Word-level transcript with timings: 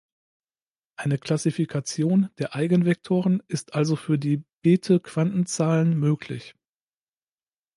Eine 0.95 1.19
Klassifikation 1.19 2.31
der 2.39 2.55
Eigenvektoren 2.55 3.43
ist 3.47 3.75
also 3.75 3.95
über 4.03 4.17
die 4.17 4.43
Bethe-Quantenzahlen 4.63 5.95
möglich. 5.95 6.55